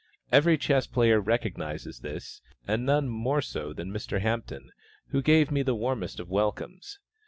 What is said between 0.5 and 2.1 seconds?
chess player recognizes